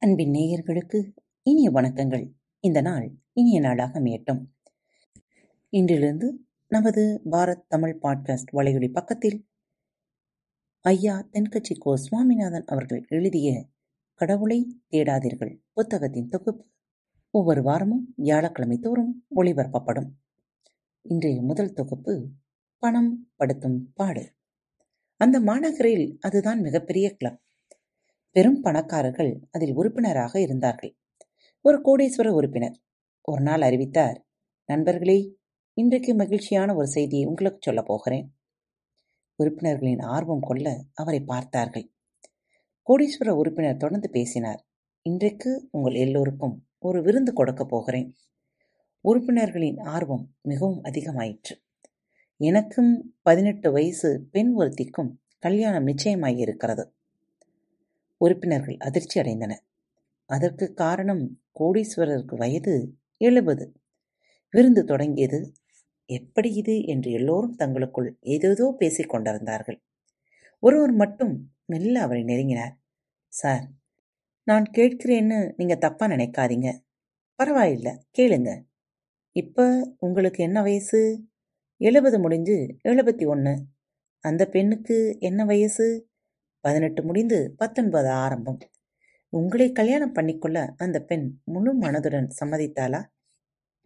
அன்பின் 0.00 0.30
நேயர்களுக்கு 0.30 1.12
இனிய 1.42 1.70
வணக்கங்கள். 1.70 2.30
இந்த 2.60 2.80
நாள் 2.80 3.14
இனிய 3.32 3.60
நாளாக 3.60 4.00
அமையட்டும். 4.00 4.44
இன்றிலிருந்து 5.70 6.32
நமது 6.66 7.20
பாரத் 7.30 7.64
தமிழ் 7.68 7.98
பாட்காஸ்ட் 8.02 8.52
வலையொலி 8.52 8.92
பக்கத்தில் 8.92 9.48
ஐயா 10.80 11.28
தென்கட்சி 11.32 11.78
கோ 11.78 11.96
சுவாமிநாதன் 11.96 12.64
அவர்கள் 12.64 13.06
எழுதிய 13.08 13.66
கடவுளை 14.14 14.82
தேடாதீர்கள் 14.90 15.60
புத்தகத்தின் 15.72 16.28
தொகுப்பு. 16.28 16.66
ஒவ்வொரு 17.30 17.62
வாரமும் 17.62 18.12
வியாழக்கிழமை 18.16 18.78
தோறும் 18.78 19.26
ஒளிபரப்பப்படும். 19.34 20.08
இன்றைய 21.02 21.42
முதல் 21.42 21.72
தொகுப்பு 21.72 22.28
பணம் 22.78 23.30
படுத்தும் 23.36 23.92
பாடு. 23.94 24.34
அந்த 25.16 25.40
மாநகரில் 25.40 26.16
அதுதான் 26.20 26.60
மிகப்பெரிய 26.60 27.16
கிளப் 27.16 27.40
பெரும் 28.30 28.60
பணக்காரர்கள் 28.60 29.48
அதில் 29.50 29.74
உறுப்பினராக 29.74 30.40
இருந்தார்கள். 30.40 30.96
ஒரு 31.60 31.78
கோடீஸ்வர 31.84 32.28
உறுப்பினர். 32.28 32.80
ஒரு 33.22 33.42
நாள் 33.42 33.60
அறிவித்தார் 33.60 34.26
நண்பர்களே 34.64 35.36
இன்றைக்கு 35.74 36.14
மகிழ்ச்சியான 36.14 36.74
ஒரு 36.74 36.86
செய்தியை 36.86 37.24
உங்களுக்கு 37.24 37.58
சொல்லப் 37.62 37.86
போகிறேன். 37.86 38.36
உறுப்பினர்களின் 39.36 40.00
ஆர்வம் 40.00 40.40
கொள்ள 40.40 40.84
அவரை 40.94 41.20
பார்த்தார்கள். 41.20 41.92
கோடீஸ்வர 42.88 43.28
உறுப்பினர் 43.28 43.76
தொடர்ந்து 43.76 44.10
பேசினார் 44.10 44.66
இன்றைக்கு 45.02 45.68
உங்கள் 45.70 45.94
எல்லோருக்கும் 45.94 46.66
ஒரு 46.78 47.02
விருந்து 47.02 47.32
கொடுக்கப் 47.32 47.68
போகிறேன். 47.68 48.14
உறுப்பினர்களின் 49.00 49.78
ஆர்வம் 49.78 50.34
மிகவும் 50.40 50.84
அதிகமாயிற்று. 50.84 51.54
எனக்கும் 52.36 53.18
பதினெட்டு 53.22 53.72
வயசு 53.72 54.28
பெண் 54.30 54.52
ஒருத்திக்கும் 54.54 55.22
கல்யாணம் 55.38 55.86
நிச்சயமாயிருக்கிறது. 55.86 56.84
உறுப்பினர்கள் 58.18 58.76
அதிர்ச்சி 58.76 59.20
அடைந்தனர். 59.20 59.64
அதற்கு 60.26 60.74
காரணம் 60.74 61.40
கோடீஸ்வரருக்கு 61.60 62.36
வயது 62.36 62.94
எழுபது. 63.16 63.74
விருந்து 64.50 64.84
தொடங்கியது 64.84 65.52
எப்படி 66.06 66.54
இது 66.54 66.86
என்று 66.86 67.12
எல்லோரும் 67.12 67.56
தங்களுக்குள் 67.56 68.18
ஏதேதோ 68.20 68.74
பேசிக் 68.78 69.08
கொண்டிருந்தார்கள். 69.08 69.82
ஒருவர் 70.58 70.92
மட்டும் 70.92 71.52
மெல்ல 71.66 72.00
அவரை 72.00 72.24
நெருங்கினார். 72.24 72.74
சார் 73.28 73.64
நான் 74.44 74.66
கேட்கிறேன்னு 74.78 75.52
நீங்க 75.56 75.76
தப்பா 75.76 76.06
நினைக்காதீங்க. 76.06 76.68
பரவாயில்ல 77.38 77.96
கேளுங்க. 78.18 78.50
இப்ப 79.32 79.66
உங்களுக்கு 79.98 80.44
என்ன 80.44 80.62
வயசு? 80.62 81.24
எழுபது 81.80 82.20
முடிஞ்சு 82.20 82.76
எழுபத்தி 82.84 83.26
ஒன்று 83.26 83.54
அந்த 84.20 84.46
பெண்ணுக்கு 84.48 85.16
என்ன 85.20 85.44
வயசு? 85.44 86.07
பதினெட்டு 86.68 87.02
முடிந்து 87.04 87.54
பத்தொன்பது 87.56 88.08
ஆரம்பம். 88.08 88.58
உங்களை 89.28 89.72
கல்யாணம் 89.72 90.14
பண்ணிக்கொள்ள 90.14 90.72
அந்த 90.76 91.00
பெண் 91.00 91.40
முழு 91.44 91.80
மனதுடன் 91.80 92.30
சம்மதித்தாளா? 92.40 93.06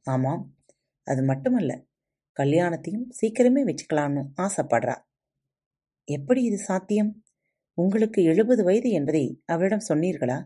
ஆமாம். 0.02 0.56
அது 1.02 1.22
மட்டுமல்ல 1.22 1.84
கல்யாணத்தையும் 2.32 3.10
சீக்கிரமே 3.20 3.62
வச்சுக்கலாம்னு 3.64 4.24
ஆசைப்படுறா. 4.36 4.96
எப்படி 6.04 6.42
இது 6.42 6.58
சாத்தியம்? 6.58 7.24
உங்களுக்கு 7.74 8.22
எழுபது 8.22 8.64
வயது 8.64 8.90
என்பதை 8.90 9.42
அவளிடம் 9.46 9.86
சொன்னீர்களா? 9.88 10.44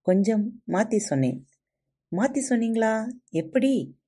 கொஞ்சம் 0.00 0.62
மாத்தி 0.66 0.96
சொன்னேன். 0.96 1.46
மாத்தி 2.16 2.38
சொன்னீங்களா? 2.48 3.06
எப்படி? 3.30 4.00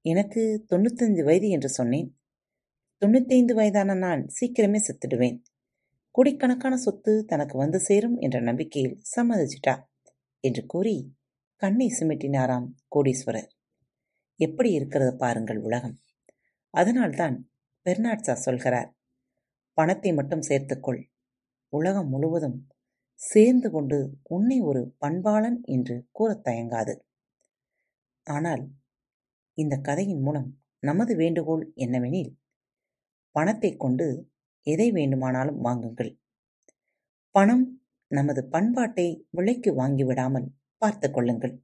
எனக்கு 0.00 0.64
தொண்ணூத்தஞ்சு 0.70 1.24
வயது 1.24 1.48
என்று 1.48 1.68
சொன்னேன். 1.68 2.18
தொண்ணூத்தைந்து 3.00 3.52
வயதான 3.54 3.94
நான் 3.94 4.26
சீக்கிரமே 4.40 4.78
செத்துடுவேன். 4.86 5.42
கோடிக்கணக்கான 6.14 6.76
சொத்து 6.76 7.24
தனக்கு 7.24 7.58
வந்து 7.58 7.80
சேரும் 7.80 8.16
என்ற 8.18 8.40
நம்பிக்கையில் 8.40 9.00
சம்மதிச்சிட்டா 9.16 9.74
என்று 10.40 10.66
கூறி 10.66 10.96
கண்ணை 11.62 11.88
சுமிட்டினாராம் 12.00 12.68
கோடீஸ்வரர். 12.96 13.48
எப்படி 14.40 14.70
இருக்கிறது 14.72 15.16
பாருங்கள் 15.16 15.58
உலகம். 15.58 15.96
அதனால்தான் 16.74 17.36
பெர்னாட்சா 17.86 18.32
சொல்கிறார் 18.32 18.90
பணத்தை 19.78 20.12
மட்டும் 20.12 20.40
சேர்த்துக்கொள். 20.40 21.00
உலகம் 21.72 22.08
முழுவதும் 22.08 22.68
சேர்ந்து 23.20 23.70
கொண்டு 23.70 23.98
உன்னை 24.22 24.60
ஒரு 24.60 24.96
பண்பாளன் 25.00 25.58
என்று 25.66 25.96
கூறத் 26.10 26.44
தயங்காது. 26.44 26.94
ஆனால் 28.26 28.62
இந்த 29.58 29.74
கதையின் 29.78 30.20
மூலம் 30.20 30.48
நமது 30.78 31.16
வேண்டுகோள் 31.16 31.72
என்னவெனில் 31.74 32.32
பணத்தை 33.30 33.76
கொண்டு 33.76 34.06
எதை 34.64 34.90
வேண்டுமானாலும் 34.90 35.60
வாங்குங்கள். 35.60 36.18
பணம் 37.30 37.64
நமது 38.06 38.48
பண்பாட்டை 38.48 39.26
விலைக்கு 39.30 39.74
வாங்கிவிடாமல் 39.74 40.46
பார்த்து 40.76 41.10
கொள்ளுங்கள். 41.10 41.62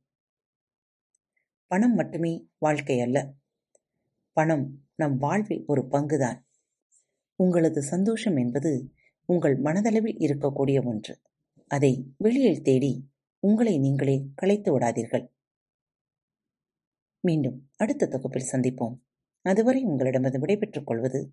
பணம் 1.66 1.94
மட்டுமே 1.94 2.48
வாழ்க்கை 2.58 3.00
அல்ல. 3.00 3.34
பணம் 4.32 4.64
நம் 4.94 5.16
வாழ்வில் 5.16 5.64
ஒரு 5.66 5.82
பங்குதான். 5.90 6.38
உங்களது 7.36 7.82
சந்தோஷம் 7.82 8.36
என்பது 8.36 8.92
உங்கள் 9.26 9.62
மனதளவில் 9.62 10.18
இருக்கக்கூடிய 10.18 10.84
ஒன்று. 10.84 11.20
அதை 11.68 12.14
வெளியில் 12.16 12.62
தேடி 12.62 13.08
உங்களை 13.38 13.78
நீங்களே 13.78 14.26
களைத்து 14.34 14.78
விடாதீர்கள். 14.78 15.26
மீண்டும் 17.20 17.70
அடுத்த 17.76 18.06
தொகுப்பில் 18.06 18.50
சந்திப்போம். 18.52 18.96
அதுவரை 19.42 19.86
உங்களிடமது 19.86 20.38
விடைபெற்றுக் 20.38 20.86
கொள்வது 20.86 21.32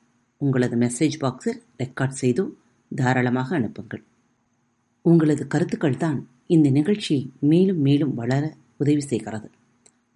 உங்களது 0.43 0.75
மெசேஜ் 0.77 1.15
பாக்ஸில் 1.23 1.59
ரெக்கார்ட் 1.83 2.19
செய்து 2.21 2.43
தாராளமாக 2.95 3.55
அனுப்புங்கள். 3.55 4.03
உங்களது 5.05 5.43
கருத்துக்கள் 5.47 6.01
தான் 6.03 6.19
இந்த 6.55 6.69
நிகழ்ச்சி 6.69 7.17
மேலும் 7.51 7.81
மேலும் 7.87 8.13
வளர 8.13 8.43
உதவி 8.77 9.03
செய்கிறது. 9.11 9.49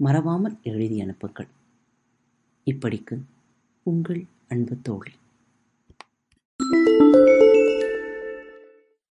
மறவாமல் 0.06 0.58
எழுதி 0.72 0.98
அனுப்புங்கள். 1.02 1.50
இப்படிக்கு 2.72 3.18
உங்கள் 3.84 4.22
அன்பு 4.48 4.76
தோழி. 4.82 5.14